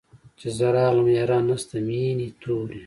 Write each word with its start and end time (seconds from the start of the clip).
چي 0.39 0.47
زه 0.57 0.67
راغلم 0.75 1.07
ياران 1.19 1.43
نسته 1.49 1.75
مېني 1.87 2.27
توري 2.41 2.79